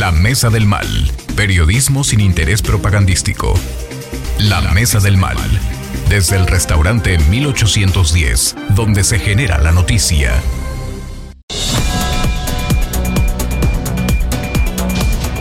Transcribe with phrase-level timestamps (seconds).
[0.00, 0.86] La Mesa del Mal.
[1.36, 3.52] Periodismo sin interés propagandístico.
[4.38, 5.36] La Mesa del Mal.
[6.08, 10.32] Desde el restaurante 1810, donde se genera la noticia.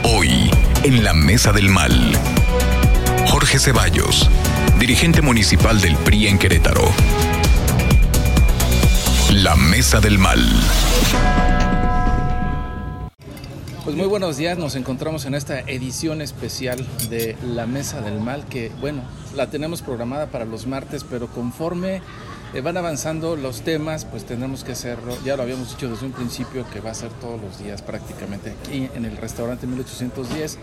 [0.04, 0.52] Hoy,
[0.84, 2.12] en la Mesa del Mal.
[3.28, 4.30] Jorge Ceballos,
[4.78, 6.84] dirigente municipal del PRI en Querétaro.
[9.32, 10.52] La Mesa del Mal.
[13.84, 18.46] Pues muy buenos días, nos encontramos en esta edición especial de La Mesa del Mal,
[18.46, 19.02] que bueno,
[19.36, 22.02] la tenemos programada para los martes, pero conforme
[22.54, 26.12] eh, van avanzando los temas, pues tendremos que hacerlo, ya lo habíamos dicho desde un
[26.12, 30.60] principio, que va a ser todos los días prácticamente aquí en el restaurante 1810,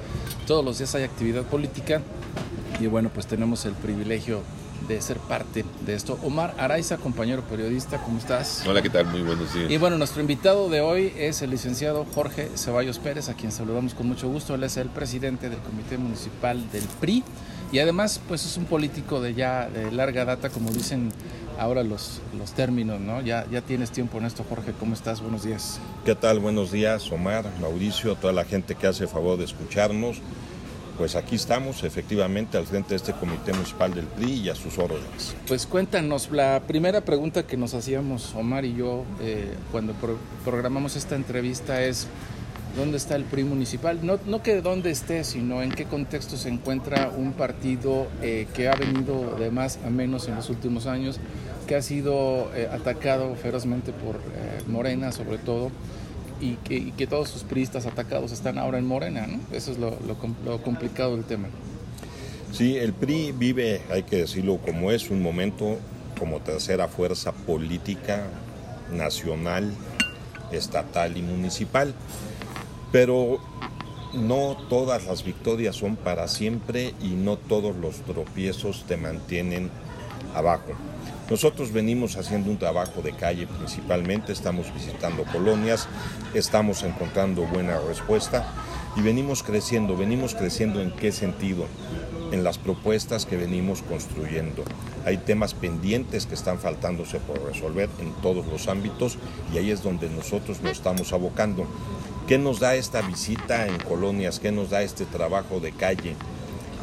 [0.47, 2.03] todos los días hay actividad política
[2.79, 4.43] y bueno, pues tenemos el privilegio
[4.89, 6.19] de ser parte de esto.
[6.23, 8.65] Omar Araiza, compañero periodista, ¿cómo estás?
[8.67, 9.07] Hola, ¿qué tal?
[9.07, 9.71] Muy buenos días.
[9.71, 13.95] Y bueno, nuestro invitado de hoy es el licenciado Jorge Ceballos Pérez, a quien saludamos
[13.95, 14.55] con mucho gusto.
[14.55, 17.25] Él es el presidente del Comité Municipal del PRI
[17.73, 21.11] y además pues es un político de ya de larga data, como dicen
[21.59, 23.21] ahora los, los términos, ¿no?
[23.23, 24.73] Ya, ya tienes tiempo en esto, Jorge.
[24.79, 25.21] ¿Cómo estás?
[25.21, 25.81] Buenos días.
[26.05, 26.39] ¿Qué tal?
[26.39, 30.21] Buenos días, Omar, Mauricio, toda la gente que hace favor de escucharnos
[30.97, 34.79] pues aquí estamos efectivamente al frente de este comité municipal del PRI y a sus
[34.79, 35.35] órdenes.
[35.47, 40.97] Pues cuéntanos, la primera pregunta que nos hacíamos Omar y yo eh, cuando pro programamos
[40.97, 42.07] esta entrevista es,
[42.77, 44.01] ¿dónde está el PRI municipal?
[44.03, 48.69] No, no que dónde esté, sino en qué contexto se encuentra un partido eh, que
[48.69, 51.19] ha venido de más a menos en los últimos años,
[51.67, 54.21] que ha sido eh, atacado ferozmente por
[54.69, 55.71] Morena sobre todo
[56.41, 59.41] y que, y que, todos sus priistas atacados están ahora en Morena, ¿no?
[59.53, 61.49] Eso es lo, lo, complicado del tema.
[62.53, 65.79] Sí, el PRI vive, hay que decirlo como es, un momento
[66.19, 68.25] como tercera fuerza política
[68.93, 69.73] nacional,
[70.53, 71.95] estatal y municipal,
[72.93, 73.39] pero
[74.15, 79.71] no todas las victorias son para siempre y no todos los tropiezos te mantienen
[80.35, 80.73] abajo.
[81.31, 85.89] Nosotros venimos haciendo un trabajo de calle principalmente, estamos visitando colonias,
[86.35, 88.47] estamos encontrando buena respuesta
[88.97, 89.97] y venimos creciendo.
[89.97, 91.67] ¿Venimos creciendo en qué sentido?
[92.31, 94.63] En las propuestas que venimos construyendo.
[95.05, 99.19] Hay temas pendientes que están faltándose por resolver en todos los ámbitos
[99.53, 101.67] y ahí es donde nosotros nos estamos abocando.
[102.29, 104.39] ¿Qué nos da esta visita en colonias?
[104.39, 106.15] ¿Qué nos da este trabajo de calle?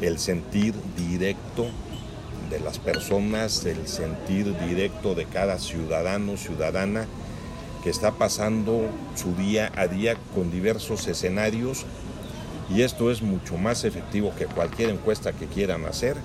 [0.02, 1.68] El sentir directo
[2.53, 7.08] de las personas, el sentir directo de cada ciudadano, ciudadana
[7.84, 11.86] que está pasando su día a día con diversos escenarios.
[12.69, 16.16] Y esto es mucho más efectivo que cualquier encuesta que quieran hacer.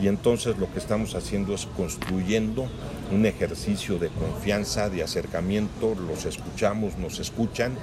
[0.00, 2.68] Y entonces lo que estamos haciendo es construyendo
[3.12, 7.76] un ejercicio de confianza, de acercamiento, los escuchamos, nos escuchan.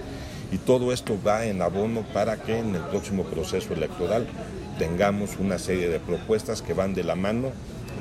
[0.51, 4.27] Y todo esto va en abono para que en el próximo proceso electoral
[4.79, 7.51] tengamos una serie de propuestas que van de la mano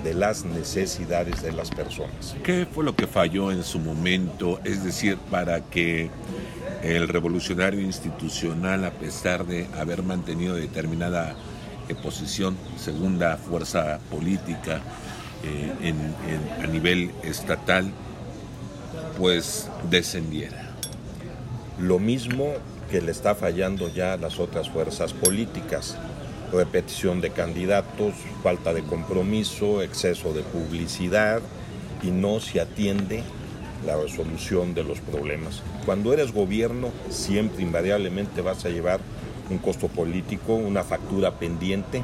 [0.02, 2.34] de las necesidades de las personas.
[2.42, 4.60] ¿Qué fue lo que falló en su momento?
[4.64, 6.10] Es decir, para que
[6.82, 11.34] el revolucionario institucional, a pesar de haber mantenido determinada
[11.88, 14.80] eh, posición, segunda fuerza política
[15.44, 15.96] eh, en,
[16.28, 17.90] en, a nivel estatal,
[19.18, 20.70] pues descendiera.
[21.78, 22.54] Lo mismo
[22.90, 25.96] que le está fallando ya a las otras fuerzas políticas
[26.52, 31.40] repetición de candidatos, falta de compromiso, exceso de publicidad
[32.02, 33.22] y no se atiende
[33.86, 35.62] la resolución de los problemas.
[35.86, 39.00] Cuando eres gobierno, siempre invariablemente vas a llevar
[39.48, 42.02] un costo político, una factura pendiente,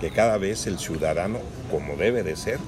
[0.00, 1.38] que cada vez el ciudadano,
[1.70, 2.58] como debe de ser,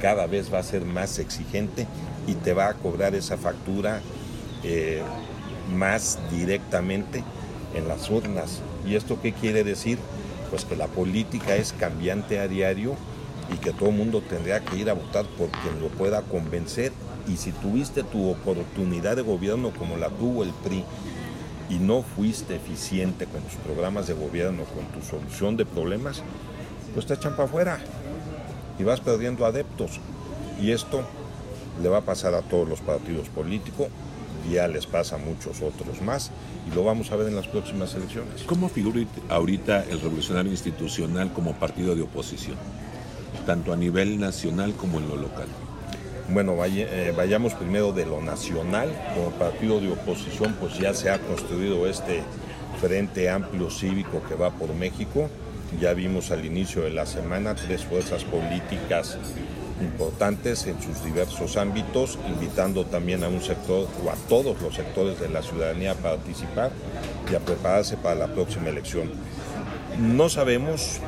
[0.00, 1.86] cada vez va a ser más exigente
[2.26, 4.00] y te va a cobrar esa factura
[4.62, 5.02] eh,
[5.74, 7.24] más directamente
[7.74, 8.60] en las urnas.
[8.86, 9.98] ¿Y esto qué quiere decir?
[10.50, 12.96] Pues que la política es cambiante a diario
[13.52, 16.92] y que todo el mundo tendría que ir a votar por quien lo pueda convencer.
[17.28, 20.84] Y si tuviste tu oportunidad de gobierno como la tuvo el PRI
[21.68, 26.22] y no fuiste eficiente con tus programas de gobierno, con tu solución de problemas,
[26.94, 27.78] pues te echan para afuera
[28.78, 30.00] y vas perdiendo adeptos.
[30.60, 31.02] Y esto
[31.82, 33.88] le va a pasar a todos los partidos políticos,
[34.50, 36.30] ya les pasa a muchos otros más
[36.70, 38.42] y lo vamos a ver en las próximas elecciones.
[38.44, 42.56] ¿Cómo figura ahorita el revolucionario institucional como partido de oposición,
[43.46, 45.46] tanto a nivel nacional como en lo local?
[46.28, 51.10] Bueno, vaya, eh, vayamos primero de lo nacional, como partido de oposición pues ya se
[51.10, 52.22] ha construido este
[52.80, 55.30] Frente Amplio Cívico que va por México,
[55.80, 59.18] ya vimos al inicio de la semana tres fuerzas políticas
[59.80, 65.20] importantes en sus diversos ámbitos, invitando también a un sector o a todos los sectores
[65.20, 66.70] de la ciudadanía a participar
[67.30, 69.10] y a prepararse para la próxima elección.
[69.98, 71.00] No sabemos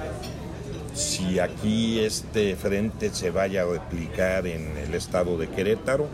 [0.94, 6.08] si aquí este frente se vaya a replicar en el estado de Querétaro,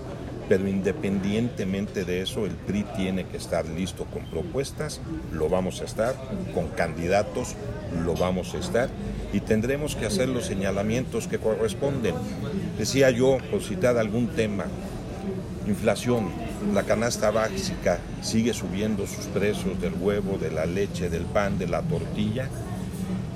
[0.48, 5.00] pero independientemente de eso, el PRI tiene que estar listo con propuestas,
[5.32, 6.14] lo vamos a estar,
[6.54, 7.54] con candidatos,
[8.04, 8.88] lo vamos a estar,
[9.32, 12.14] y tendremos que hacer los señalamientos que corresponden.
[12.78, 14.66] Decía yo, por citar algún tema,
[15.66, 16.28] inflación,
[16.72, 21.68] la canasta básica sigue subiendo sus precios del huevo, de la leche, del pan, de
[21.68, 22.48] la tortilla,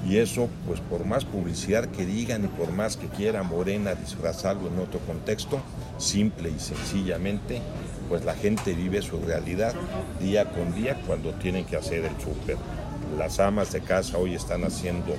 [0.08, 4.69] y eso, pues por más publicidad que digan y por más que quiera Morena disfrazarlo
[4.69, 5.60] en otro contexto,
[5.99, 7.60] simple y sencillamente,
[8.08, 9.75] pues la gente vive su realidad
[10.19, 12.56] día con día cuando tienen que hacer el súper.
[13.19, 15.14] Las amas de casa hoy están haciendo,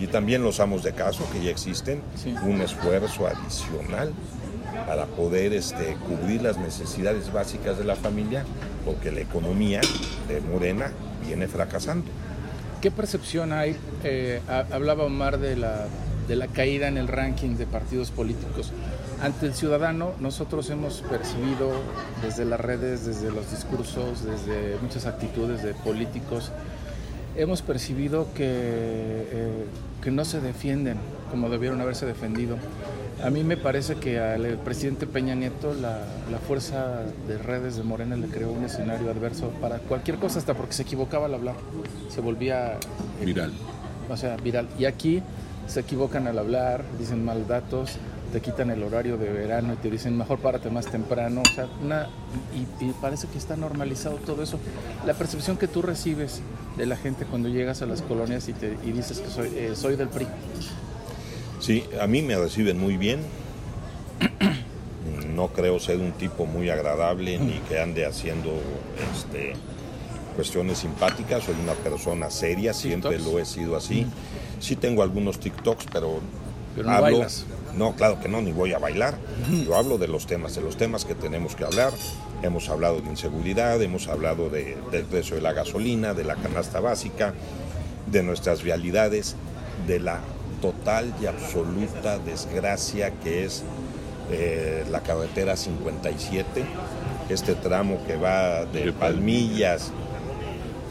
[0.00, 2.00] y también los amos de casa que ya existen,
[2.44, 4.10] un esfuerzo adicional
[4.86, 8.44] para poder este, cubrir las necesidades básicas de la familia,
[8.86, 9.82] porque la economía
[10.28, 10.90] de Morena
[11.26, 12.06] viene fracasando.
[12.84, 13.76] ¿Qué percepción hay?
[14.02, 15.88] Eh, hablaba Omar de la,
[16.48, 18.72] caída en el ranking de partidos políticos.
[19.22, 21.72] Ante el ciudadano, nosotros hemos percibido
[22.22, 26.52] desde las redes, desde los discursos, desde muchas actitudes de políticos,
[27.36, 29.64] hemos percibido que, eh,
[30.02, 30.98] que no se defienden
[31.30, 32.56] como debieron haberse defendido.
[33.22, 35.98] A mí me parece que al presidente Peña Nieto la,
[36.46, 40.74] fuerza de redes de Morena le creó un escenario adverso para cualquier cosa, hasta porque
[40.74, 41.54] se equivocaba al hablar,
[42.08, 43.52] se volvía eh, viral.
[44.10, 44.68] O sea, viral.
[44.78, 45.22] Y aquí
[45.66, 47.98] se equivocan al hablar, dicen mal datos,
[48.34, 51.40] te quitan el horario de verano y te dicen mejor párate más temprano.
[51.40, 52.08] O sea, una,
[52.52, 54.58] y, parece que está normalizado todo eso.
[55.06, 56.42] La percepción que tú recibes
[56.76, 59.72] de la gente cuando llegas a las colonias y, te, y dices que soy, eh,
[59.76, 60.26] soy del PRI.
[61.64, 63.20] Sí, a mí me reciben muy bien.
[65.34, 68.52] No creo ser un tipo muy agradable ni que ande haciendo
[69.12, 69.54] este,
[70.36, 71.42] cuestiones simpáticas.
[71.42, 74.06] Soy una persona seria, siempre lo he sido así.
[74.60, 76.20] Sí tengo algunos TikToks, pero,
[76.76, 77.26] no hablo.
[77.76, 79.18] No, claro que no, ni voy a bailar.
[79.66, 81.92] Yo hablo de los temas, de los temas que tenemos que hablar.
[82.42, 86.78] Hemos hablado de inseguridad, hemos hablado de, del precio de la gasolina, de la canasta
[86.78, 87.34] básica,
[88.06, 89.34] de nuestras vialidades,
[89.88, 90.20] de la
[90.64, 93.62] total y absoluta desgracia que es
[94.30, 96.64] eh, la carretera 57,
[97.28, 99.92] este tramo que va de Palmillas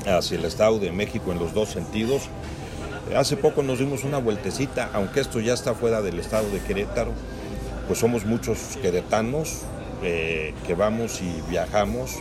[0.06, 2.30] hacia el Estado de México en los dos sentidos.
[3.18, 7.12] Hace poco nos dimos una vueltecita, aunque esto ya está fuera del estado de Querétaro,
[7.88, 9.62] pues somos muchos queretanos
[10.04, 12.20] eh, que vamos y viajamos,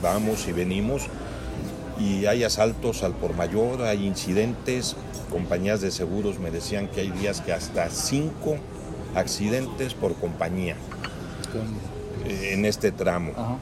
[0.00, 1.08] vamos y venimos,
[2.02, 4.96] y hay asaltos al por mayor, hay incidentes,
[5.30, 8.56] compañías de seguros me decían que hay días que hasta cinco
[9.14, 10.76] accidentes por compañía
[12.26, 13.58] en este tramo.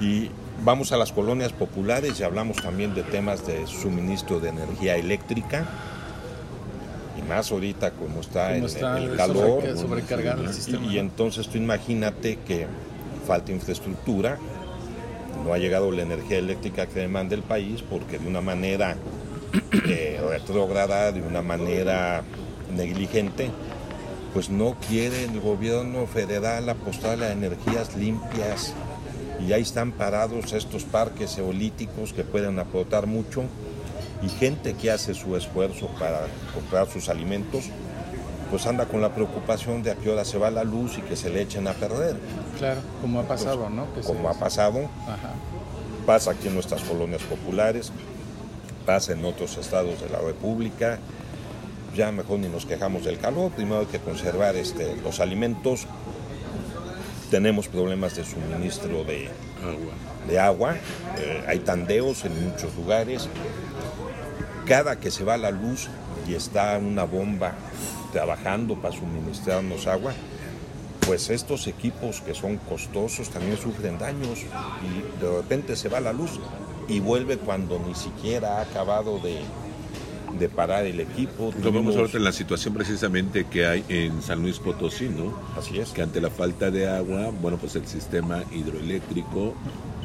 [0.00, 0.30] Y
[0.64, 5.66] vamos a las colonias populares y hablamos también de temas de suministro de energía eléctrica.
[7.18, 9.64] Y más ahorita como está, el, calor.
[10.90, 12.66] y entonces tú imagínate que
[13.26, 14.38] falta infraestructura,
[15.36, 18.96] no ha llegado la energía eléctrica que demanda el país porque de una manera
[19.88, 22.22] eh, retrógrada, de una manera
[22.74, 23.50] negligente,
[24.32, 28.74] pues no quiere el gobierno federal apostar a energías limpias.
[29.46, 33.44] Y ahí están parados estos parques eolíticos que pueden aportar mucho.
[34.22, 37.64] Y gente que hace su esfuerzo para comprar sus alimentos
[38.50, 41.16] pues anda con la preocupación de a qué hora se va la luz y que
[41.16, 42.16] se le echen a perder.
[42.58, 43.86] Claro, como ha pasado, ¿no?
[44.04, 44.88] como ha pasado,
[46.06, 47.92] pasa aquí en nuestras colonias populares,
[48.86, 50.98] pasa en otros estados de la República.
[51.94, 55.86] Ya mejor ni nos quejamos del calor, primero hay que conservar este, los alimentos.
[57.30, 59.28] Tenemos problemas de suministro de
[59.62, 59.94] agua,
[60.28, 60.76] de agua.
[61.18, 63.28] Eh, hay tandeos en muchos lugares.
[64.66, 65.88] Cada que se va la luz
[66.26, 67.54] y está una bomba
[68.14, 70.12] trabajando para suministrarnos agua,
[71.04, 76.12] pues estos equipos que son costosos también sufren daños y de repente se va la
[76.12, 76.38] luz
[76.88, 79.40] y vuelve cuando ni siquiera ha acabado de,
[80.54, 81.52] parar el equipo.
[81.60, 85.36] Lo vemos ahorita en la situación precisamente que hay en San Luis Potosí, ¿no?
[85.58, 85.90] Así es.
[85.90, 89.54] Que ante la falta de agua, bueno, pues el sistema hidroeléctrico,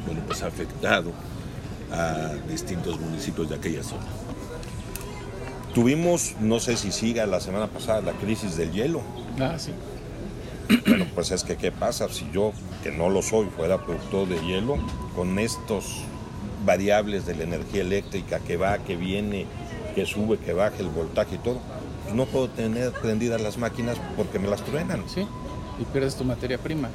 [0.06, 1.12] bueno, pues ha afectado
[1.92, 4.06] a distintos municipios de aquella zona.
[5.74, 9.02] Tuvimos, no sé si siga la semana pasada, la crisis del hielo.
[9.38, 9.72] Ah, sí.
[10.86, 14.40] Bueno, pues es que qué pasa si yo, que no lo soy, fuera productor de
[14.46, 14.76] hielo,
[15.16, 15.84] con estos
[16.64, 19.46] variables de la energía eléctrica que va, que viene,
[19.94, 21.58] que sube, que baja el voltaje y todo,
[22.04, 25.04] pues no puedo tener prendidas las máquinas porque me las truenan.
[25.08, 25.26] Sí,
[25.80, 26.88] y pierdes tu materia prima.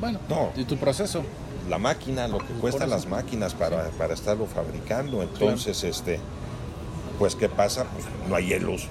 [0.00, 0.50] Bueno, No.
[0.56, 1.22] y tu proceso.
[1.68, 5.20] La máquina, lo que cuestan las máquinas para, para estarlo fabricando.
[5.22, 6.20] Entonces, este,
[7.18, 7.84] pues, ¿qué pasa?
[7.84, 8.88] Pues no hay hielos.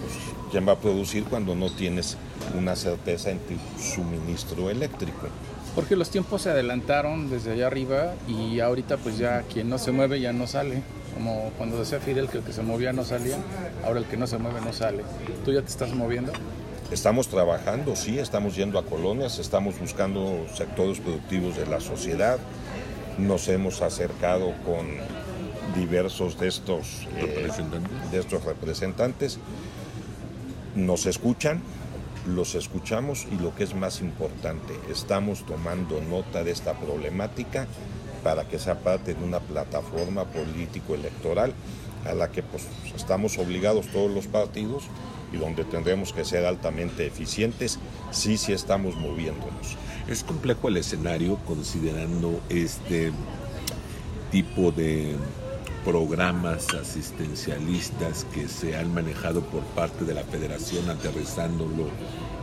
[0.00, 2.16] Pues, ¿Quién va a producir cuando no tienes
[2.56, 5.28] una certeza en tu suministro eléctrico?
[5.74, 9.92] Porque los tiempos se adelantaron desde allá arriba y ahorita pues ya quien no se
[9.92, 10.82] mueve ya no sale.
[11.14, 13.36] Como cuando decía Fidel que el que se movía no salía,
[13.84, 15.04] ahora el que no se mueve no sale.
[15.44, 16.32] ¿Tú ya te estás moviendo?
[16.90, 22.38] Estamos trabajando, sí, estamos yendo a colonias, estamos buscando sectores productivos de la sociedad,
[23.18, 24.86] nos hemos acercado con
[25.74, 28.10] diversos de estos, eh, Representantes.
[28.10, 29.38] de estos representantes,
[30.74, 31.62] nos escuchan,
[32.26, 37.66] los escuchamos y lo que es más importante, estamos tomando nota de esta problemática
[38.22, 41.52] para que sea parte de una plataforma político-electoral
[42.04, 44.84] a la que pues, estamos obligados todos los partidos
[45.32, 47.78] y donde tendremos que ser altamente eficientes,
[48.10, 49.76] sí, sí estamos moviéndonos.
[50.08, 53.12] Es complejo el escenario considerando este
[54.30, 55.16] tipo de
[55.84, 61.88] programas asistencialistas que se han manejado por parte de la federación aterrizándolo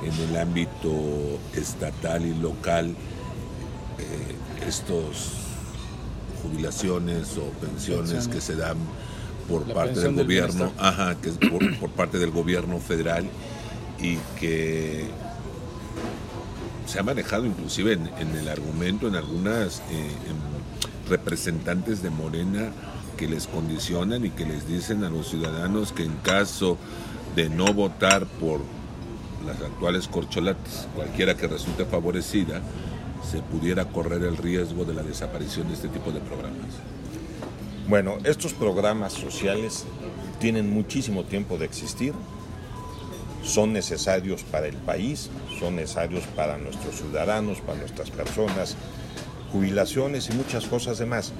[0.03, 0.91] en el ámbito
[1.55, 2.95] estatal y local
[3.99, 5.31] eh, estos
[6.41, 8.27] jubilaciones o pensiones Pensiones.
[8.27, 8.77] que se dan
[9.49, 10.85] por La parte del gobierno, bienestar.
[10.93, 13.25] ajá, que es por, por parte del gobierno federal
[14.01, 15.05] y que
[16.87, 20.09] se ha manejado inclusive en, en el argumento en algunas eh,
[21.09, 22.71] representantes de Morena
[23.15, 26.77] que les condicionan y que les dicen a los ciudadanos que en caso
[27.35, 28.61] de no votar por
[29.45, 32.61] las actuales corcholatas, cualquiera que resulte favorecida,
[33.29, 36.71] se pudiera correr el riesgo de la desaparición de este tipo de programas.
[37.87, 39.85] Bueno, estos programas sociales
[40.39, 42.13] tienen muchísimo tiempo de existir,
[43.43, 45.29] son necesarios para el país,
[45.59, 48.75] son necesarios para nuestros ciudadanos, para nuestras personas,
[49.51, 51.31] jubilaciones y muchas cosas demás.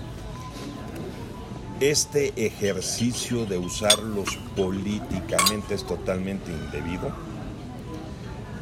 [1.82, 7.12] Este ejercicio de usarlos políticamente es totalmente indebido.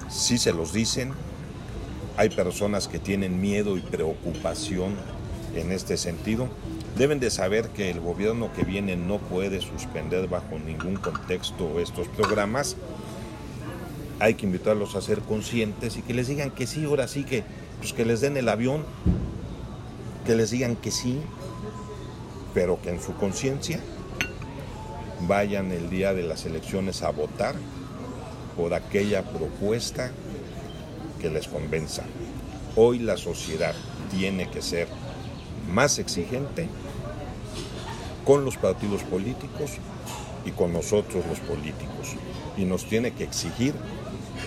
[0.10, 1.14] Si se los dicen,
[2.18, 4.96] hay personas que tienen miedo y preocupación
[5.56, 6.50] en este sentido.
[6.98, 12.08] Deben de saber que el gobierno que viene no puede suspender bajo ningún contexto estos
[12.08, 12.78] programas.
[14.20, 17.44] Hay que invitarlos a ser conscientes y que les digan que sí, ahora sí que,
[17.78, 18.84] pues que les den el avión,
[20.26, 21.22] que les digan que sí,
[22.54, 23.80] pero que en su conciencia
[25.28, 27.56] vayan el día de las elecciones a votar
[28.56, 30.12] por aquella propuesta
[31.20, 32.04] que les convenza.
[32.76, 33.74] Hoy la sociedad
[34.12, 34.88] tiene que ser
[35.72, 36.68] más exigente
[38.26, 39.72] con los partidos políticos
[40.46, 42.16] y con nosotros los políticos.
[42.58, 43.74] Y nos tiene que exigir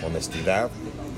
[0.05, 0.69] honestidad,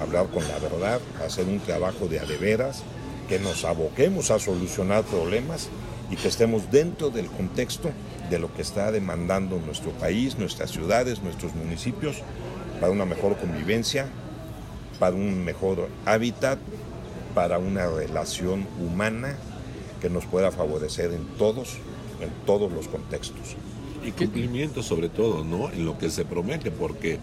[0.02, 2.84] hablar con la verdad, hacer un trabajo de adeveras,
[3.28, 5.70] que nos aboquemos a solucionar problemas
[6.12, 7.92] y que estemos dentro del contexto
[8.30, 12.18] de lo que está demandando nuestro país, nuestras ciudades, nuestros municipios,
[12.80, 14.08] para una mejor convivencia,
[15.00, 16.60] para un mejor hábitat,
[17.36, 19.36] para una relación humana
[20.02, 21.78] que nos pueda favorecer en todos,
[22.22, 23.56] en todos los contextos.
[24.06, 25.72] Y cumplimiento sobre todo, ¿no?
[25.72, 27.20] En lo que se promete, porque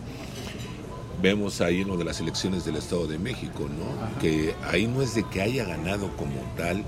[1.23, 4.21] vemos ahí en lo de las elecciones del Estado de México, ¿no?
[4.21, 6.85] Que ahí no es de que haya ganado como tal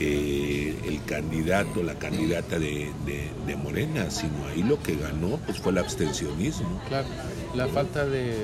[0.00, 5.58] eh, el candidato, la candidata de, de- de Morena, sino ahí lo que ganó pues
[5.58, 7.06] fue el abstencionismo, Claro,
[7.54, 8.34] la falta de...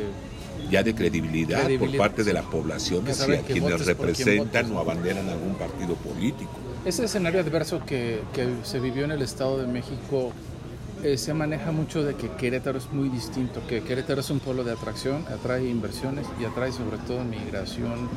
[0.71, 4.63] ya de credibilidad, Credibilidad, por parte de la población Que hacia que quienes quien representan
[4.69, 4.77] votes.
[4.77, 6.51] o abanderan algún partido político.
[6.85, 10.33] Ese escenario adverso que, que se vivió en el Estado de México
[11.03, 14.65] eh, se maneja mucho de que Querétaro es muy distinto, que Querétaro es un polo
[14.65, 18.09] de atracción, atrae inversiones y atrae sobre todo migración,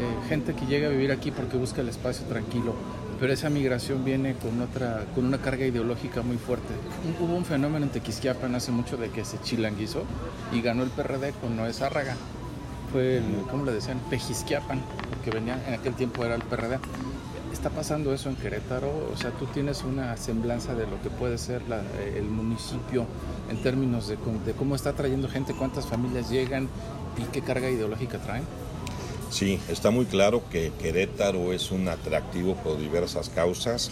[0.00, 2.74] eh, gente que llega a vivir aquí porque busca el espacio tranquilo,
[3.18, 6.72] pero esa migración viene con otra, con una carga ideológica muy fuerte.
[7.20, 10.04] Hubo un fenómeno en Tequisquiapan hace mucho de que se chilanguizó
[10.52, 12.16] y ganó el PRD con Noé Zárraga.
[12.92, 14.00] Fue el, ¿cómo le decían?
[14.10, 16.78] Pejisquiapan, porque venía, en aquel tiempo era el PRD.
[17.52, 18.90] ¿Está pasando eso en Querétaro?
[19.12, 21.62] O sea, tú tienes una semblanza de lo que puede ser
[22.14, 23.06] el municipio
[23.50, 24.16] en términos de,
[24.46, 26.68] de cómo está trayendo gente, cuántas familias llegan
[27.18, 28.44] y qué carga ideológica traen.
[29.30, 33.90] Sí, está muy claro que Querétaro es un atractivo por diversas causas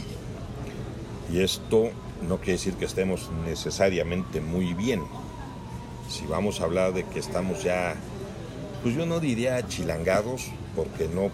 [1.33, 1.91] y esto
[2.27, 5.03] no quiere decir que estemos necesariamente muy bien.
[6.09, 7.95] Si vamos a hablar de que estamos ya,
[8.83, 11.31] pues yo no diría chilangados, porque no,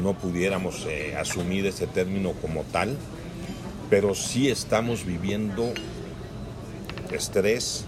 [0.00, 2.96] no pudiéramos eh, asumir ese término como tal,
[3.90, 5.72] pero sí estamos viviendo
[7.10, 7.84] estrés,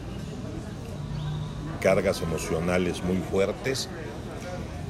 [1.80, 3.88] cargas emocionales muy fuertes,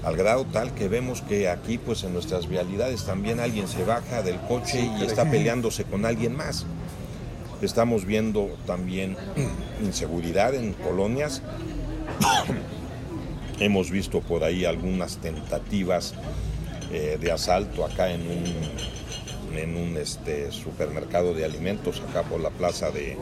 [0.04, 4.22] al grado tal que vemos que aquí pues en nuestras vialidades también alguien se baja
[4.22, 6.66] del coche y está peleándose con alguien más.
[7.62, 9.16] Estamos viendo también
[9.82, 11.40] inseguridad en colonias.
[13.60, 16.14] Hemos visto por ahí algunas tentativas
[16.94, 22.50] eh, de asalto acá en un, en un este, supermercado de alimentos, acá por la
[22.50, 23.16] plaza de,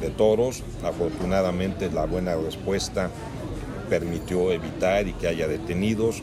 [0.00, 0.62] de toros.
[0.82, 3.10] Afortunadamente la buena respuesta
[3.90, 6.22] permitió evitar y que haya detenidos.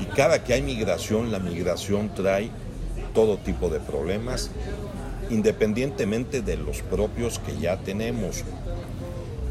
[0.00, 2.50] Y cada que hay migración, la migración trae
[3.14, 4.50] todo tipo de problemas,
[5.30, 8.44] independientemente de los propios que ya tenemos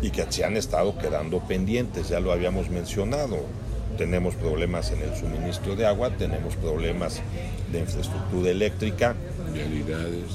[0.04, 3.63] y que se han estado quedando pendientes, ya lo habíamos mencionado.
[3.98, 7.22] Tenemos problemas en el suministro de agua, tenemos problemas
[7.72, 9.16] de infraestructura eléctrica.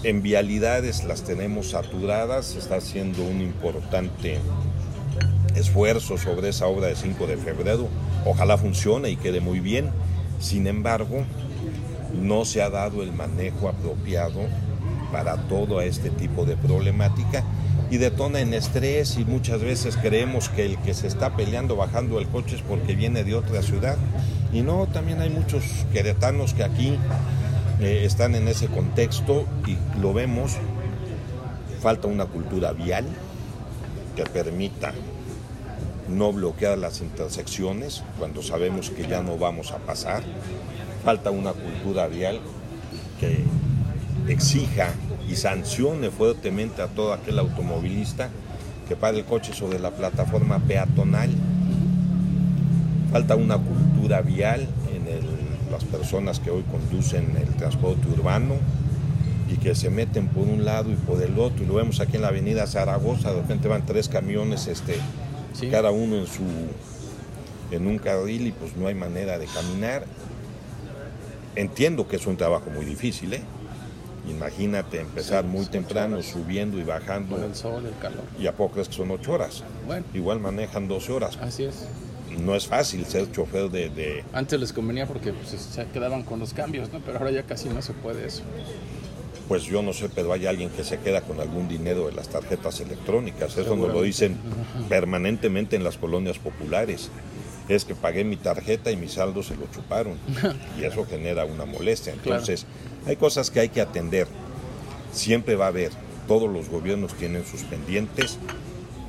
[0.05, 4.39] En vialidades las tenemos saturadas, está haciendo un importante
[5.57, 7.89] esfuerzo sobre esa obra de 5 de febrero.
[8.25, 9.91] Ojalá funcione y quede muy bien.
[10.41, 11.25] Sin embargo,
[12.15, 14.41] no se ha dado el manejo apropiado
[15.11, 17.45] para todo este tipo de problemática
[17.91, 22.19] y detona en estrés y muchas veces creemos que el que se está peleando bajando
[22.19, 23.97] el coche es porque viene de otra ciudad.
[24.53, 26.99] Y no, también hay muchos queretanos que aquí
[27.81, 30.57] eh, están en ese contexto y lo vemos.
[31.81, 33.07] Falta una cultura vial
[34.17, 34.93] que permita
[36.09, 40.23] no bloquear las intersecciones cuando sabemos que ya no vamos a pasar.
[41.05, 42.41] Falta una cultura vial
[43.21, 43.45] que
[44.27, 44.93] exija
[45.29, 48.31] y sancione fuertemente a todo aquel automovilista
[48.89, 51.31] que pare el coche sobre la plataforma peatonal.
[53.13, 58.55] Falta una cultura vial en las personas que hoy conducen el transporte urbano
[59.51, 61.63] y que se meten por un lado y por el otro.
[61.63, 64.99] Y lo vemos aquí en la avenida Zaragoza, de repente van tres camiones este,
[65.71, 66.43] cada uno en su
[67.71, 70.05] en un carril y pues no hay manera de caminar.
[71.55, 73.43] Entiendo que es un trabajo muy difícil, ¿eh?
[74.29, 77.37] Imagínate empezar muy temprano, subiendo y bajando.
[77.37, 78.25] Con el sol, el calor.
[78.39, 79.65] ¿Y a poco es que son ocho horas?
[79.87, 80.05] Bueno.
[80.15, 81.39] Igual manejan 12 horas.
[81.41, 81.87] Así es.
[82.39, 83.89] No es fácil ser chofer de...
[83.89, 84.25] de...
[84.33, 87.01] Antes les convenía porque pues, se quedaban con los cambios, ¿no?
[87.01, 88.43] Pero ahora ya casi no se puede eso
[89.49, 92.29] pues yo no sé, pero hay alguien que se queda con algún dinero de las
[92.29, 93.57] tarjetas electrónicas.
[93.57, 94.37] Eso nos lo dicen
[94.91, 97.11] permanentemente en las colonias populares.
[97.69, 100.15] Es que pagué mi tarjeta y mi saldo se lo chuparon.
[100.79, 102.13] Y eso genera una molestia.
[102.13, 102.67] Entonces,
[103.07, 104.27] hay cosas que hay que atender.
[105.13, 105.93] Siempre va a haber.
[106.27, 108.39] Todos los gobiernos tienen sus pendientes.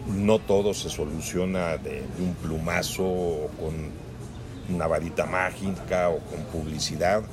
[0.08, 3.74] No todo se soluciona de, de un plumazo o con
[4.74, 7.24] una varita mágica o con publicidad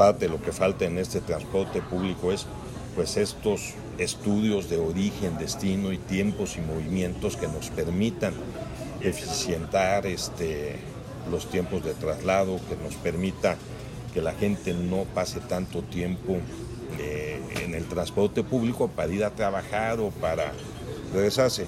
[0.00, 2.46] parte de lo que falta en este transporte público es
[2.96, 8.32] pues estos estudios de origen, destino y tiempos y movimientos que nos permitan
[9.00, 10.76] eficientar este,
[11.30, 13.56] los tiempos de traslado, que nos permita
[14.12, 16.38] que la gente no pase tanto tiempo
[16.98, 20.52] eh, en el transporte público para ir a trabajar o para
[21.12, 21.66] regresarse.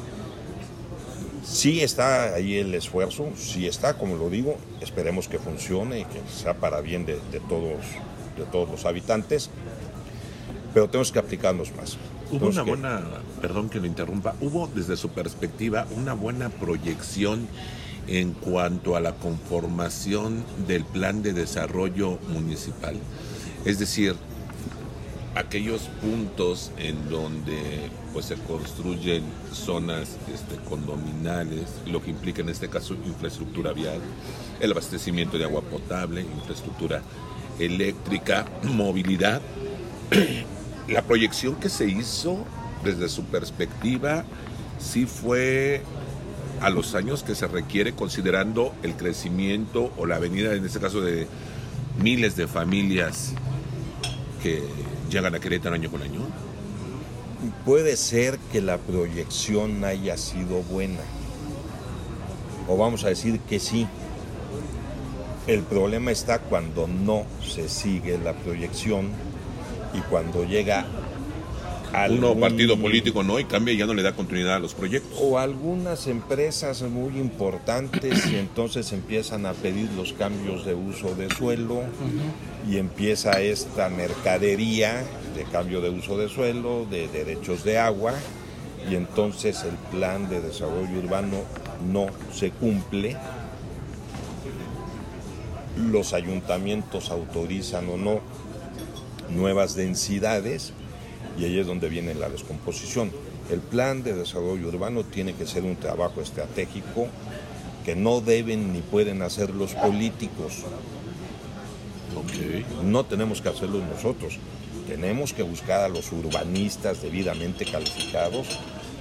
[1.44, 6.20] Sí está ahí el esfuerzo, sí está, como lo digo, esperemos que funcione y que
[6.32, 7.16] sea para bien de
[7.48, 7.80] todos
[8.36, 9.50] de todos los habitantes,
[10.74, 11.98] pero tenemos que aplicarnos más.
[12.30, 13.02] Hubo una buena,
[13.42, 17.48] perdón que lo interrumpa, hubo desde su perspectiva una buena proyección
[18.06, 22.96] en cuanto a la conformación del plan de desarrollo municipal.
[23.64, 24.14] Es decir,
[25.34, 32.68] aquellos puntos en donde pues se construyen zonas este, condominales, lo que implica en este
[32.68, 34.00] caso infraestructura vial,
[34.60, 37.02] el abastecimiento de agua potable, infraestructura
[37.58, 39.40] eléctrica, movilidad.
[40.88, 42.44] La proyección que se hizo
[42.84, 44.24] desde su perspectiva
[44.78, 45.82] sí fue
[46.60, 51.00] a los años que se requiere considerando el crecimiento o la venida, en este caso,
[51.00, 51.26] de
[51.98, 53.32] miles de familias
[54.42, 54.62] que
[55.10, 56.20] llegan a Querétaro año con año?
[57.64, 61.00] Puede ser que la proyección haya sido buena.
[62.68, 63.86] O vamos a decir que sí,
[65.46, 69.08] el problema está cuando no se sigue la proyección
[69.92, 70.86] y cuando llega
[71.92, 75.18] algún partido político no y cambia y ya no le da continuidad a los proyectos.
[75.20, 81.28] O algunas empresas muy importantes y entonces empiezan a pedir los cambios de uso de
[81.30, 81.82] suelo
[82.68, 85.04] y empieza esta mercadería
[85.36, 88.14] de cambio de uso de suelo, de derechos de agua
[88.90, 91.38] y entonces el plan de desarrollo urbano
[91.92, 93.16] no se cumple
[95.76, 98.20] los ayuntamientos autorizan o no
[99.30, 100.74] nuevas densidades
[101.38, 103.10] y ahí es donde viene la descomposición.
[103.50, 107.08] El plan de desarrollo urbano tiene que ser un trabajo estratégico
[107.84, 110.64] que no deben ni pueden hacer los políticos.
[112.84, 114.38] No tenemos que hacerlo nosotros.
[114.86, 118.46] Tenemos que buscar a los urbanistas debidamente calificados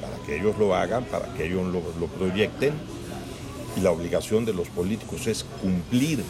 [0.02, 2.74] para que ellos lo hagan, para que ellos lo, lo proyecten.
[3.78, 6.24] Y la obligación de los políticos es cumplir,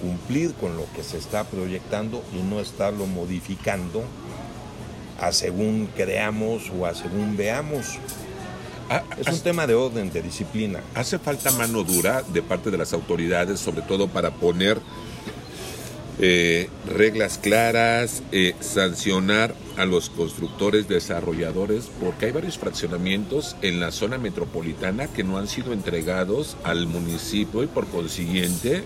[0.00, 4.02] cumplir con lo que se está proyectando y no estarlo modificando
[5.20, 7.98] a según creamos o a según veamos.
[8.88, 10.80] Ah, Es un tema de orden, de disciplina.
[10.94, 14.78] Hace falta mano dura de parte de las autoridades, sobre todo para poner
[16.22, 23.90] eh, reglas claras, eh, sancionar a los constructores desarrolladores, porque hay varios fraccionamientos en la
[23.90, 28.82] zona metropolitana que no han sido entregados al municipio y por consiguiente,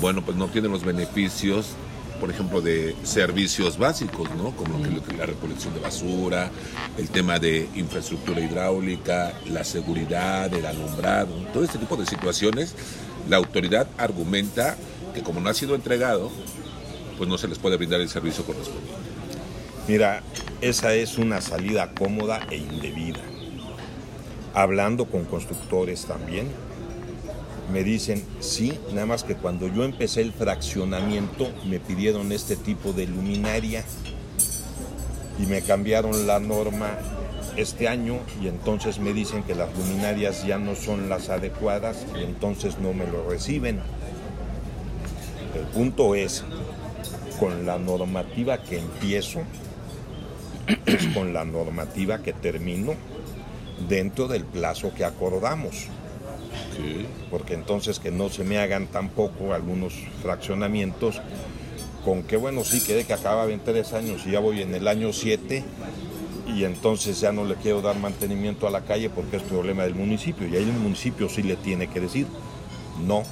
[0.00, 1.70] bueno, pues no tienen los beneficios
[2.20, 4.54] por ejemplo, de servicios básicos, ¿no?
[4.56, 6.50] Como lo que- la recolección de basura,
[6.96, 12.74] el tema de infraestructura hidráulica, la seguridad, el alumbrado, todo este tipo de situaciones,
[13.28, 14.76] la autoridad argumenta
[15.14, 16.30] que como no ha sido entregado,
[17.16, 18.98] pues no se les puede brindar el servicio correspondiente.
[19.88, 20.22] Mira,
[20.60, 23.20] esa es una salida cómoda e indebida.
[24.54, 26.48] Hablando con constructores también,
[27.72, 32.92] me dicen, sí, nada más que cuando yo empecé el fraccionamiento me pidieron este tipo
[32.92, 33.84] de luminaria
[35.38, 36.90] y me cambiaron la norma
[37.56, 42.22] este año y entonces me dicen que las luminarias ya no son las adecuadas y
[42.22, 43.80] entonces no me lo reciben.
[45.54, 46.44] El punto es,
[47.38, 49.40] con la normativa que empiezo,
[50.86, 52.94] es con la normativa que termino
[53.88, 55.88] dentro del plazo que acordamos
[57.30, 61.20] porque entonces que no se me hagan tampoco algunos fraccionamientos
[62.04, 64.86] con que bueno sí quede que acababa en tres años y ya voy en el
[64.86, 65.64] año siete
[66.46, 69.94] y entonces ya no le quiero dar mantenimiento a la calle porque es problema del
[69.94, 72.26] municipio y ahí el municipio sí le tiene que decir
[73.06, 73.24] no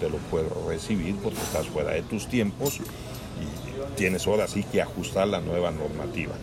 [0.00, 4.82] te lo puedo recibir porque estás fuera de tus tiempos y tienes ahora sí que
[4.82, 6.34] ajustar la nueva normativa.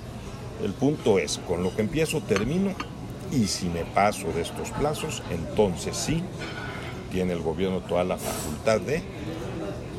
[0.63, 2.73] El punto es, con lo que empiezo termino
[3.31, 6.23] y si me paso de estos plazos, entonces sí
[7.11, 9.01] tiene el gobierno toda la facultad de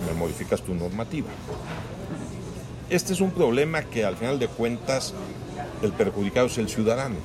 [0.07, 1.29] me modificas tu normativa.
[2.89, 5.15] Este es un problema que al final de cuentas
[5.83, 7.17] el perjudicado es el ciudadano,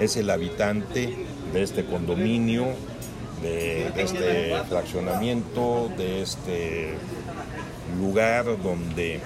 [0.00, 1.14] es el habitante
[1.52, 2.66] de este condominio,
[3.42, 6.94] de, este fraccionamiento, de este
[7.98, 9.20] lugar donde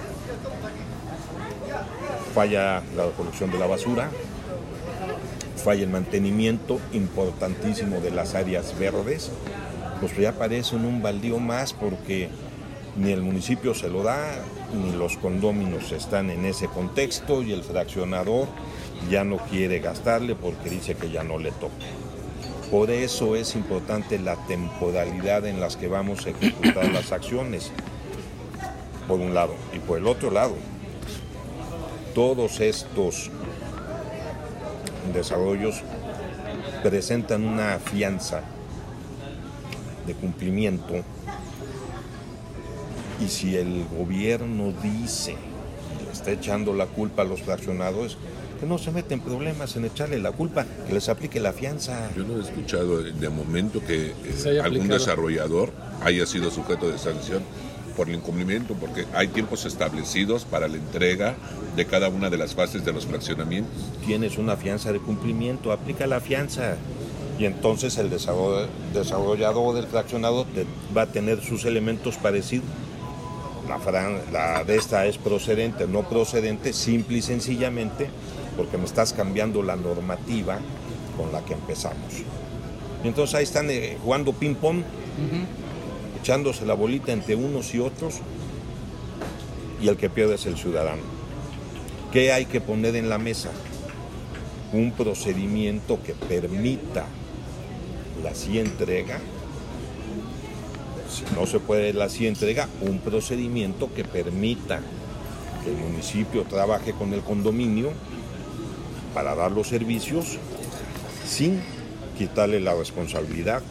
[2.33, 4.09] falla la recolección de la basura,
[5.59, 9.31] falla el mantenimiento importantísimo de las áreas verdes,
[9.99, 12.29] pues ya parecen un baldío más porque
[12.97, 14.43] ni el municipio se lo da,
[14.73, 18.47] ni los condóminos están en ese contexto y el fraccionador
[19.09, 21.73] ya no quiere gastarle porque dice que ya no le toca.
[22.71, 27.71] Por eso es importante la temporalidad en las que vamos a ejecutar las acciones,
[29.07, 29.55] por un lado.
[29.73, 30.55] Y por el otro lado,
[32.13, 33.31] todos estos
[35.13, 35.81] desarrollos
[36.83, 38.41] presentan una fianza
[40.05, 41.03] de cumplimiento.
[43.23, 45.35] Y si el gobierno dice
[46.05, 48.17] le está echando la culpa a los fraccionados,
[48.59, 52.09] que no se meten problemas en echarle la culpa, que les aplique la fianza.
[52.15, 55.71] Yo no he escuchado de momento que eh, algún desarrollador
[56.03, 57.43] haya sido sujeto de sanción
[57.99, 61.35] por el incumplimiento, porque hay tiempos establecidos para la entrega
[61.75, 63.73] de cada una de las fases de los fraccionamientos.
[64.05, 66.77] Tienes una fianza de cumplimiento, aplica la fianza.
[67.37, 72.61] Y entonces el desarroll- desarrollador del fraccionado te- va a tener sus elementos decir,
[73.67, 78.09] la, fran- la de esta es procedente, no procedente, simple y sencillamente
[78.55, 80.57] porque me estás cambiando la normativa
[81.17, 82.13] con la que empezamos.
[83.03, 84.83] Y entonces ahí están eh, jugando ping-pong,
[86.21, 88.15] echándose la bolita entre unos y otros,
[89.81, 91.01] y el que pierde es el ciudadano.
[92.11, 93.49] ¿Qué hay que poner en la mesa?
[94.73, 97.05] Un procedimiento que permita
[98.23, 99.19] la sí entrega.
[101.09, 104.81] Si no se puede la sí entrega, un procedimiento que permita
[105.63, 107.91] que el municipio trabaje con el condominio
[109.13, 110.37] para dar los servicios
[111.25, 111.61] sin
[112.17, 113.61] quitarle la responsabilidad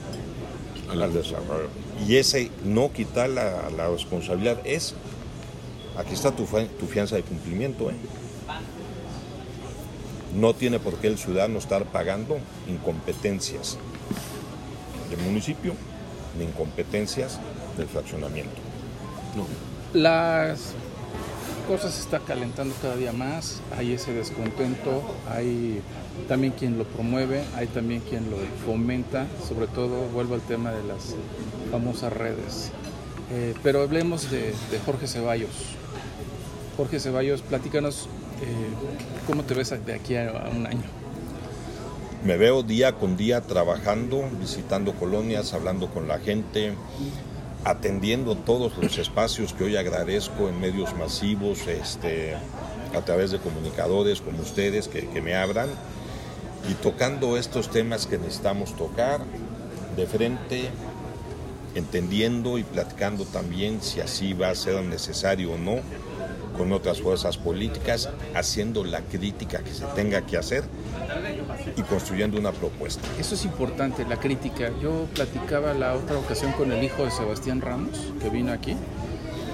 [0.91, 1.88] al desarrollo.
[2.07, 4.95] Y ese no quitar la, responsabilidad es,
[5.97, 7.97] aquí está tu, fianza de cumplimiento, ¿eh?
[10.35, 13.79] No tiene por qué el ciudadano estar pagando incompetencias
[15.11, 15.75] del municipio
[16.39, 17.41] ni incompetencias
[17.77, 18.61] del fraccionamiento.
[19.95, 20.75] Las
[21.69, 25.83] cosa se está calentando cada día más, hay ese descontento, hay
[26.27, 30.83] también quien lo promueve, hay también quien lo fomenta, sobre todo vuelvo al tema de
[30.85, 31.15] las
[31.71, 32.71] famosas redes.
[33.31, 34.55] Eh, pero hablemos de,
[34.85, 35.51] Jorge Ceballos.
[36.77, 38.09] Jorge Ceballos, platícanos
[38.43, 38.69] eh,
[39.27, 40.85] cómo te ves de aquí a un año.
[42.25, 46.75] Me veo día con día trabajando, visitando colonias, hablando con la gente,
[47.65, 52.35] atendiendo todos los espacios que hoy agradezco en medios masivos, este,
[52.97, 55.69] a través de comunicadores como ustedes que, que me abran
[56.69, 59.21] y tocando estos temas que necesitamos tocar
[59.97, 60.71] de frente,
[61.79, 65.77] entendiendo y platicando también si así va a ser necesario o no
[66.57, 70.65] con otras fuerzas políticas, haciendo la crítica que se tenga que hacer
[71.77, 73.07] y construyendo una propuesta.
[73.19, 74.73] Eso es importante, la crítica.
[74.83, 78.75] Yo platicaba la otra ocasión con el hijo de Sebastián Ramos, que vino aquí,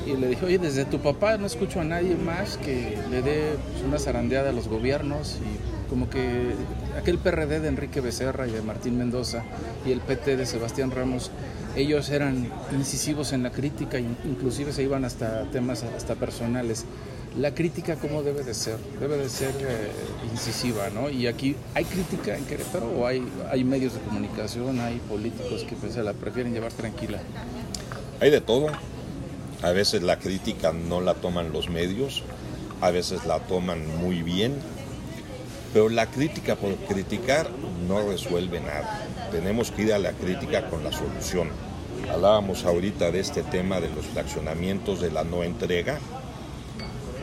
[0.07, 3.57] y le dije, oye, desde tu papá no escucho a nadie más que le dé
[3.73, 6.55] pues, una zarandeada a los gobiernos y como que
[6.99, 9.45] aquel PRD de Enrique Becerra y de Martín Mendoza
[9.87, 11.31] y el PT de Sebastián Ramos,
[11.77, 16.85] ellos eran incisivos en la crítica, inclusive se iban hasta temas hasta personales.
[17.39, 19.91] La crítica cómo debe de ser, debe de ser eh,
[20.31, 21.11] incisiva, ¿no?
[21.11, 25.75] Y aquí hay crítica en Querétaro o hay, hay medios de comunicación, hay políticos que
[25.75, 27.19] pues, la prefieren llevar tranquila.
[28.21, 28.69] Hay de todo.
[29.63, 32.23] A veces la crítica no la toman los medios,
[32.81, 34.55] a veces la toman muy bien,
[35.73, 37.49] pero la crítica por criticar
[37.89, 39.09] no resuelve nada.
[39.31, 41.49] Tenemos que ir a la crítica con la solución.
[42.11, 45.99] Hablábamos ahorita de este tema de los fraccionamientos de la no entrega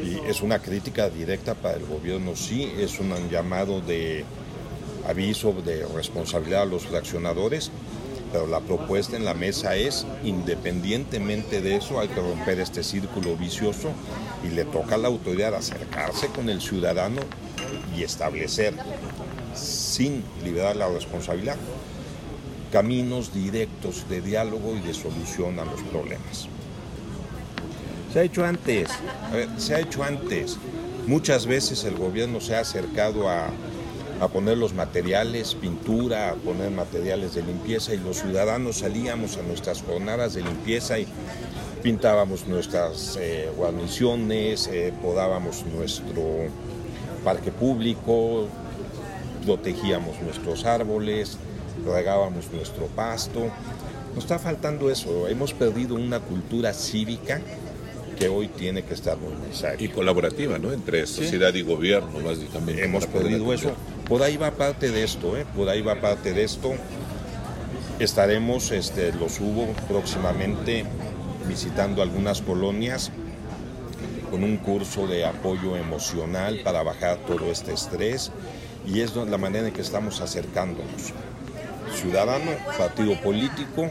[0.03, 4.25] y es una crítica directa para el gobierno, sí, es un llamado de
[5.07, 7.71] aviso de responsabilidad a los fraccionadores,
[8.31, 13.35] pero la propuesta en la mesa es, independientemente de eso, hay que romper este círculo
[13.35, 13.89] vicioso
[14.43, 17.21] y le toca a la autoridad acercarse con el ciudadano
[17.95, 18.73] y establecer,
[19.53, 21.57] sin liberar la responsabilidad,
[22.71, 26.47] caminos directos de diálogo y de solución a los problemas.
[28.13, 28.89] Se ha hecho antes,
[29.57, 30.57] se ha hecho antes.
[31.07, 33.49] Muchas veces el gobierno se ha acercado a,
[34.21, 39.41] a poner los materiales, pintura, a poner materiales de limpieza y los ciudadanos salíamos a
[39.41, 41.07] nuestras jornadas de limpieza y
[41.81, 46.21] pintábamos nuestras eh, guarniciones, eh, podábamos nuestro
[47.23, 48.47] parque público,
[49.43, 51.37] protegíamos nuestros árboles,
[51.85, 53.49] regábamos nuestro pasto.
[54.15, 57.41] Nos está faltando eso, hemos perdido una cultura cívica
[58.19, 59.83] que hoy tiene que estar muy necesaria.
[59.83, 60.71] Y colaborativa, ¿no?
[60.71, 62.83] Entre sociedad y gobierno, básicamente.
[62.83, 63.71] Hemos perdido eso.
[64.07, 65.45] Por ahí va parte de esto, ¿eh?
[65.55, 66.73] Por ahí va parte de esto.
[67.99, 70.85] Estaremos, este, lo subo próximamente,
[71.47, 73.11] visitando algunas colonias
[74.29, 78.31] con un curso de apoyo emocional para bajar todo este estrés
[78.85, 81.13] y es la manera en que estamos acercándonos.
[81.93, 83.89] Ciudadano, partido político,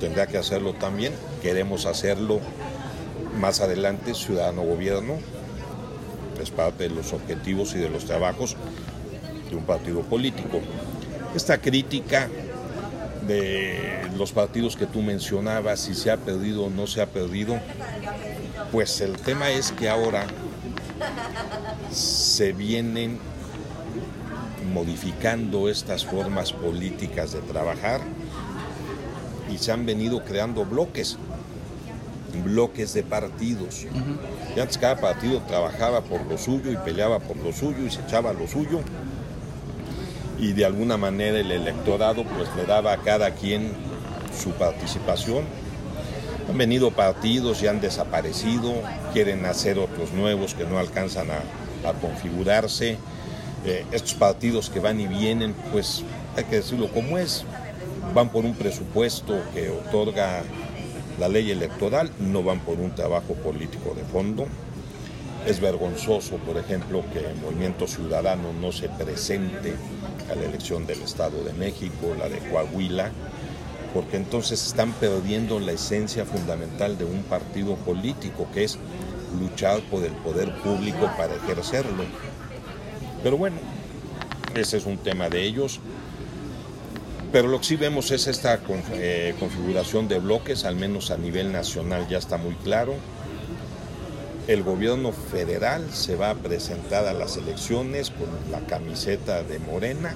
[0.00, 2.40] tendrá que hacerlo también, queremos hacerlo
[3.38, 5.18] más adelante, ciudadano gobierno,
[6.40, 8.56] es parte de los objetivos y de los trabajos
[9.48, 10.60] de un partido político.
[11.34, 12.28] Esta crítica
[13.26, 17.58] de los partidos que tú mencionabas, si se ha perdido o no se ha perdido,
[18.72, 20.26] pues el tema es que ahora
[21.90, 23.18] se vienen
[24.72, 28.00] modificando estas formas políticas de trabajar
[29.52, 31.18] y se han venido creando bloques,
[32.44, 33.86] bloques de partidos.
[34.56, 38.00] Y antes cada partido trabajaba por lo suyo y peleaba por lo suyo y se
[38.00, 38.80] echaba lo suyo.
[40.38, 43.72] Y de alguna manera el electorado pues le daba a cada quien
[44.36, 45.44] su participación
[46.48, 48.74] han venido partidos y han desaparecido,
[49.12, 51.40] quieren hacer otros nuevos que no alcanzan a,
[52.00, 52.96] configurarse.
[53.64, 56.02] Eh, estos partidos que van y vienen, pues
[56.36, 57.44] hay que decirlo como es,
[58.12, 60.42] van por un presupuesto que otorga
[61.20, 64.46] la ley electoral, no van por un trabajo político de fondo.
[65.46, 69.74] Es vergonzoso, por ejemplo, que el Movimiento Ciudadano no se presente
[70.30, 73.10] a la elección del Estado de México, la de Coahuila,
[73.94, 78.78] porque entonces están perdiendo la esencia fundamental de un partido político, que es
[79.38, 82.04] luchar por el poder público para ejercerlo.
[83.22, 83.56] Pero bueno,
[84.54, 85.80] ese es un tema de ellos.
[87.32, 88.60] Pero lo que sí vemos es esta
[88.92, 92.94] eh, configuración de bloques, al menos a nivel nacional ya está muy claro.
[94.48, 100.14] El gobierno federal se va a presentar a las elecciones con la camiseta de Morena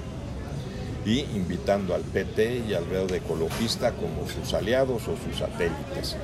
[1.06, 6.16] y invitando al PT y al verde ecologista como sus aliados o sus satélites.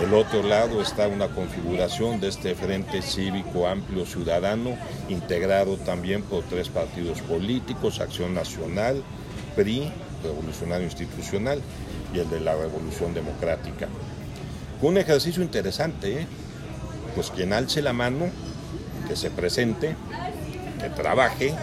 [0.00, 4.76] Del otro lado está una configuración de este Frente Cívico Amplio Ciudadano,
[5.08, 9.02] integrado también por tres partidos políticos, Acción Nacional,
[9.54, 9.90] PRI,
[10.22, 11.62] Revolucionario Institucional,
[12.12, 13.88] y el de la Revolución Democrática.
[14.82, 16.26] Un ejercicio interesante, ¿eh?
[17.14, 18.26] pues quien alce la mano,
[19.08, 19.96] que se presente,
[20.78, 21.54] que trabaje,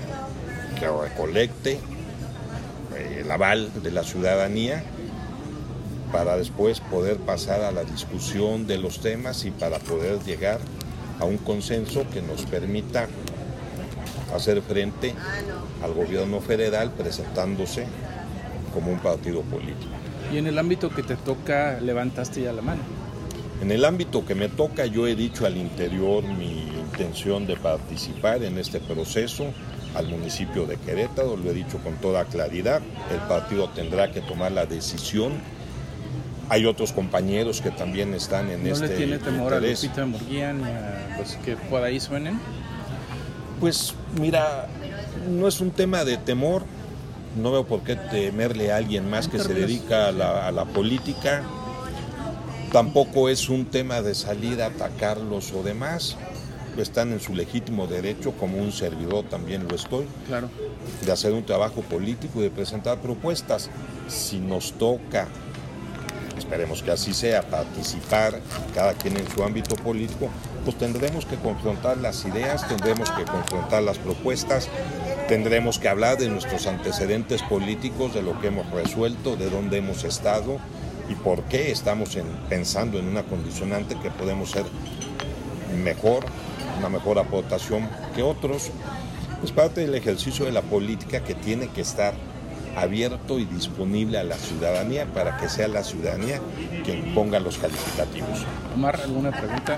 [0.80, 1.74] que recolecte
[2.96, 4.84] eh, el aval de la ciudadanía
[6.14, 10.60] para después poder pasar a la discusión de los temas y para poder llegar
[11.20, 13.08] a un consenso que nos permita
[14.34, 15.14] hacer frente
[15.84, 17.86] al gobierno federal presentándose
[18.74, 19.92] como un partido político.
[20.32, 22.82] Y en el ámbito que te toca, levantaste ya la mano.
[23.62, 28.44] En el ámbito que me toca, yo he dicho al interior mi intención de participar
[28.44, 29.46] en este proceso
[29.96, 34.52] al municipio de Querétaro, lo he dicho con toda claridad, el partido tendrá que tomar
[34.52, 35.34] la decisión.
[36.54, 39.80] Hay otros compañeros que también están en ¿No este le tiene temor interés.
[39.80, 42.40] a Lupita Murguía ni a los que por ahí suenen?
[43.60, 44.68] Pues mira,
[45.28, 46.64] no es un tema de temor,
[47.42, 50.66] no veo por qué temerle a alguien más que se dedica a la, a la
[50.66, 51.42] política,
[52.72, 56.18] tampoco es un tema de salir a atacarlos o demás,
[56.78, 60.50] están en su legítimo derecho, como un servidor también lo estoy, Claro.
[61.04, 63.72] de hacer un trabajo político y de presentar propuestas.
[64.08, 65.28] Si nos toca,
[66.44, 68.40] esperemos que así sea, participar
[68.76, 70.30] cada quien en su ámbito político,
[70.66, 74.68] pues tendremos que confrontar las ideas, tendremos que confrontar las propuestas,
[75.28, 80.04] tendremos que hablar de nuestros antecedentes políticos, de lo que hemos resuelto, de dónde hemos
[80.04, 80.58] estado
[81.10, 84.66] y por qué estamos en- pensando en una condicionante que podemos ser
[85.84, 86.26] mejor,
[86.78, 88.70] una mejor aportación que otros.
[89.44, 92.14] Es parte del ejercicio de la política que tiene que estar
[92.76, 96.40] abierto y disponible a la ciudadanía para que sea la ciudadanía
[96.84, 98.46] quien ponga los calificativos.
[98.76, 99.78] Omar, ¿alguna pregunta?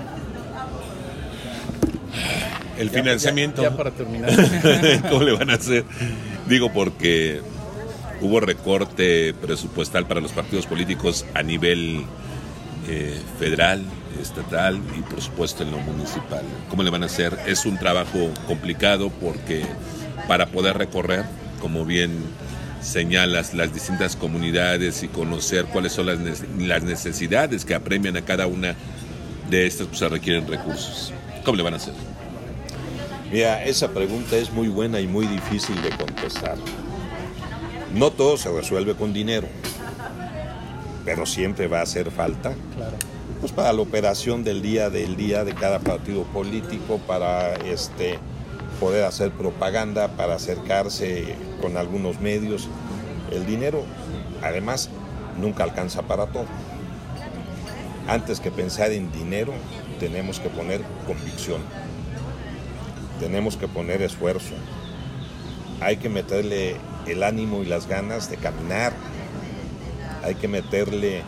[2.78, 3.62] El Ya- financiamiento.
[3.62, 4.30] Ya, ya para terminar.
[5.10, 5.84] ¿Cómo le van a hacer?
[6.48, 7.40] Digo porque
[8.20, 12.04] hubo recorte presupuestal para los partidos políticos a nivel
[12.88, 13.82] eh, federal,
[14.20, 16.42] estatal y por supuesto en lo municipal.
[16.70, 17.38] ¿Cómo le van a hacer?
[17.46, 19.64] Es un trabajo complicado porque
[20.28, 21.24] para poder recorrer,
[21.60, 22.12] como bien
[22.80, 28.22] señalas, las distintas comunidades y conocer cuáles son las, ne- las necesidades que apremian a
[28.22, 28.74] cada una
[29.50, 31.12] de estas, pues se requieren recursos.
[31.44, 31.94] ¿Cómo le van a hacer?
[33.32, 36.56] Mira, esa pregunta es muy buena y muy difícil de contestar.
[37.94, 39.48] No todo se resuelve con dinero,
[41.04, 42.96] pero siempre va a hacer falta claro.
[43.40, 48.18] pues para la operación del día del día de cada partido político, para este
[48.80, 52.68] poder hacer propaganda, para acercarse con algunos medios.
[53.30, 53.84] El dinero,
[54.42, 54.90] además,
[55.38, 56.46] nunca alcanza para todo.
[58.08, 59.52] Antes que pensar en dinero,
[59.98, 61.60] tenemos que poner convicción.
[63.18, 64.54] Tenemos que poner esfuerzo.
[65.80, 68.92] Hay que meterle el ánimo y las ganas de caminar.
[70.22, 71.22] Hay que meterle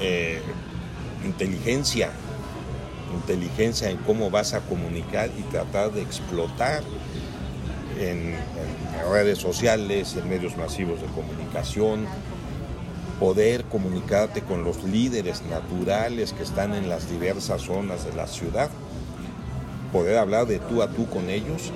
[0.00, 0.40] eh,
[1.24, 2.10] inteligencia,
[3.12, 6.82] inteligencia en cómo vas a comunicar y tratar de explotar
[7.98, 8.34] en,
[9.10, 12.06] redes sociales, en medios masivos de comunicación,
[13.18, 18.70] poder comunicarte con los líderes naturales que están en las diversas zonas de la ciudad,
[19.92, 21.72] poder hablar de tú a tú con ellos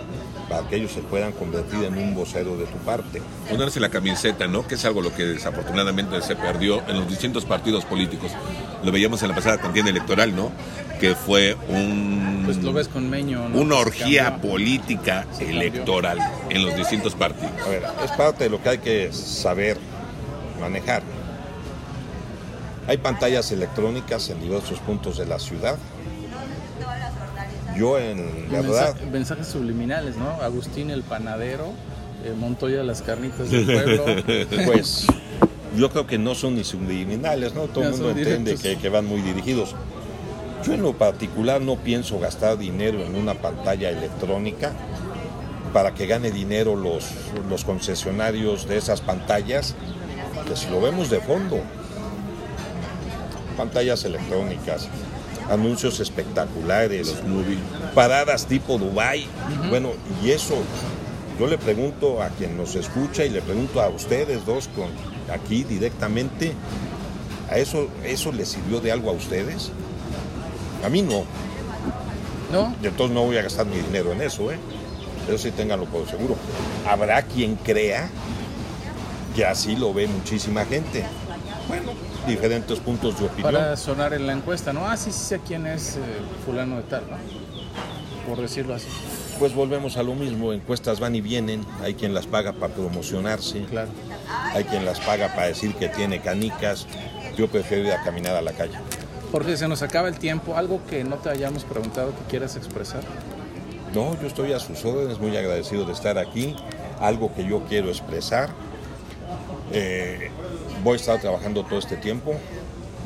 [0.48, 3.22] para que ellos se puedan convertir en un vocero de tu parte.
[3.48, 4.66] ponerse la camiseta, ¿no?
[4.66, 8.32] Que es algo lo que desafortunadamente se perdió en los distintos partidos políticos.
[8.84, 10.52] Lo veíamos en la pasada contienda electoral, ¿no?
[11.04, 13.58] Que fue un Pues lo ves con Meño, ¿no?
[13.60, 14.52] una orgía cambió.
[14.52, 15.60] política Se cambió.
[15.60, 17.52] electoral en los distintos partidos.
[17.62, 19.76] A ver, es parte de lo que hay que saber
[20.58, 21.02] manejar.
[22.86, 25.76] Hay pantallas electrónicas en diversos puntos de la ciudad.
[27.76, 30.30] Yo en verdad, Mensaje- mensajes subliminales, ¿no?
[30.40, 31.66] Agustín el panadero,
[32.24, 34.04] eh, Montoya las carnitas del pueblo.
[34.64, 35.06] pues
[35.76, 37.64] yo creo que no son ni subliminales, ¿no?
[37.64, 39.74] Todo el mundo entiende que, que van muy dirigidos.
[40.64, 44.72] Yo en lo particular no pienso gastar dinero en una pantalla electrónica
[45.74, 47.04] para que gane dinero los,
[47.50, 49.74] los concesionarios de esas pantallas,
[50.48, 51.60] que si lo vemos de fondo,
[53.58, 54.88] pantallas electrónicas,
[55.50, 57.14] anuncios espectaculares,
[57.94, 59.26] paradas tipo Dubai.
[59.68, 59.90] Bueno,
[60.24, 60.54] y eso
[61.38, 64.88] yo le pregunto a quien nos escucha y le pregunto a ustedes dos con
[65.30, 66.52] aquí directamente,
[67.50, 69.70] ¿a eso eso les sirvió de algo a ustedes?
[70.84, 71.24] A mí no.
[72.52, 72.74] ¿No?
[72.82, 74.58] Y entonces no voy a gastar mi dinero en eso, ¿eh?
[75.26, 76.36] Eso sí ténganlo por seguro.
[76.88, 78.08] Habrá quien crea
[79.34, 81.04] que así lo ve muchísima gente.
[81.66, 81.92] bueno,
[82.26, 83.52] diferentes puntos de opinión.
[83.52, 84.86] Para sonar en la encuesta, ¿no?
[84.86, 86.00] Ah, sí, sí sé quién es eh,
[86.44, 87.16] fulano de tal, ¿no?
[88.28, 88.86] Por decirlo así.
[89.38, 93.64] Pues volvemos a lo mismo, encuestas van y vienen, hay quien las paga para promocionarse,
[93.64, 93.88] Claro.
[94.52, 96.86] hay quien las paga para decir que tiene canicas,
[97.36, 98.74] yo prefiero ir a caminar a la calle.
[99.34, 100.56] Porque se nos acaba el tiempo.
[100.56, 103.02] ¿Algo que no te hayamos preguntado que quieras expresar?
[103.92, 106.54] No, yo estoy a sus órdenes, muy agradecido de estar aquí,
[107.00, 108.50] algo que yo quiero expresar.
[109.72, 110.30] Eh,
[110.84, 112.34] voy a estar trabajando todo este tiempo,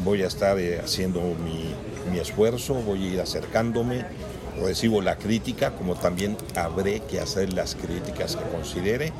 [0.04, 1.74] voy a estar eh, haciendo mi,
[2.12, 4.04] mi esfuerzo, voy a ir acercándome,
[4.60, 9.14] recibo la crítica, como también habré que hacer las críticas que considere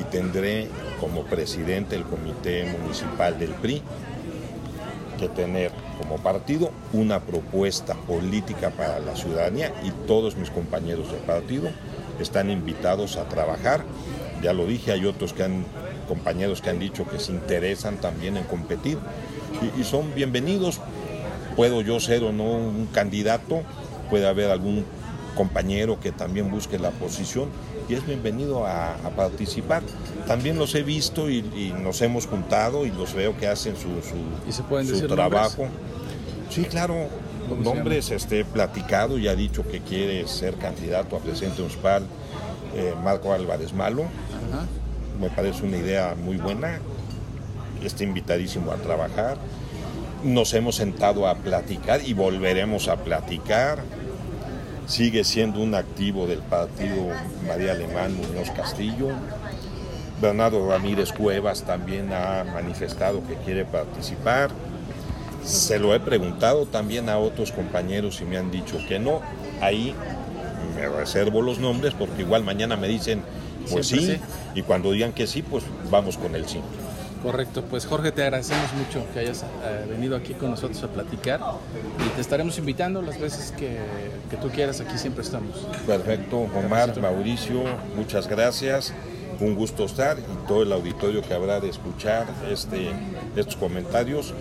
[0.00, 0.68] y tendré
[1.00, 3.82] como presidente del Comité Municipal del PRI
[5.18, 11.18] que tener como partido una propuesta política para la ciudadanía y todos mis compañeros de
[11.18, 11.70] partido
[12.20, 13.84] están invitados a trabajar.
[14.42, 15.64] Ya lo dije, hay otros que han,
[16.08, 18.98] compañeros que han dicho que se interesan también en competir
[19.76, 20.80] y, y son bienvenidos.
[21.56, 23.62] Puedo yo ser o no un candidato,
[24.10, 24.84] puede haber algún
[25.36, 27.48] compañero que también busque la posición
[27.88, 29.82] y es bienvenido a, a participar.
[30.26, 33.88] También los he visto y, y nos hemos juntado y los veo que hacen su,
[34.08, 35.66] su- ¿Y se pueden su decir trabajo.
[36.50, 37.08] Sí, claro,
[37.48, 42.04] ¿Cómo se nombres este, platicado y ha dicho que quiere ser candidato a presidente municipal
[42.74, 44.02] eh, Marco Álvarez Malo.
[44.02, 44.64] Ajá.
[45.20, 46.78] Me parece una idea muy buena.
[47.84, 49.38] Está invitadísimo a trabajar.
[50.24, 53.78] Nos hemos sentado a platicar y volveremos a platicar.
[54.86, 57.08] Sigue siendo un activo del partido
[57.46, 59.08] María Alemán Muñoz Castillo.
[60.20, 64.50] Bernardo Ramírez Cuevas también ha manifestado que quiere participar.
[65.44, 69.22] Se lo he preguntado también a otros compañeros y me han dicho que no.
[69.60, 69.94] Ahí
[70.76, 73.22] me reservo los nombres porque igual mañana me dicen
[73.70, 74.20] pues sí, Siempre
[74.54, 76.60] y cuando digan que sí, pues vamos con el sí.
[77.22, 81.40] Correcto, pues Jorge, te agradecemos mucho que hayas eh, venido aquí con nosotros a platicar
[82.04, 83.78] y te estaremos invitando las veces que,
[84.30, 85.66] que tú quieras, aquí siempre estamos.
[85.86, 87.62] Perfecto, Omar, Mauricio,
[87.96, 88.92] muchas gracias.
[89.38, 92.90] Un gusto estar y todo el auditorio que habrá de escuchar este,
[93.36, 94.32] estos comentarios,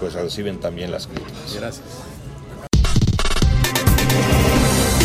[0.00, 1.54] pues reciben también las críticas.
[1.54, 1.84] Gracias.